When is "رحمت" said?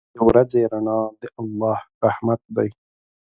2.05-2.41